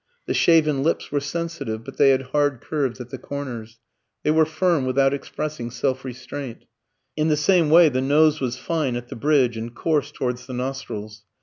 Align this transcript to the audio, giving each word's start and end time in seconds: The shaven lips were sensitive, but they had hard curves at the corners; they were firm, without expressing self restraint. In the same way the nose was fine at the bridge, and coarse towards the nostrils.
The 0.25 0.33
shaven 0.33 0.81
lips 0.81 1.11
were 1.11 1.19
sensitive, 1.19 1.83
but 1.83 1.97
they 1.97 2.09
had 2.09 2.23
hard 2.33 2.59
curves 2.59 2.99
at 2.99 3.11
the 3.11 3.19
corners; 3.19 3.77
they 4.23 4.31
were 4.31 4.47
firm, 4.47 4.83
without 4.87 5.13
expressing 5.13 5.69
self 5.69 6.03
restraint. 6.03 6.65
In 7.15 7.27
the 7.27 7.37
same 7.37 7.69
way 7.69 7.87
the 7.87 8.01
nose 8.01 8.41
was 8.41 8.57
fine 8.57 8.95
at 8.95 9.09
the 9.09 9.15
bridge, 9.15 9.57
and 9.57 9.75
coarse 9.75 10.11
towards 10.11 10.47
the 10.47 10.53
nostrils. 10.53 11.23